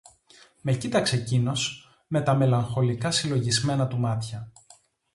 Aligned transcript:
Με 0.61 0.73
κοίταξε 0.73 1.17
κείνος 1.17 1.87
με 2.07 2.21
τα 2.21 2.33
μελαγχολικά 2.35 3.11
συλλογισμένα 3.11 3.87
του 3.87 3.97
μάτια. 3.97 4.51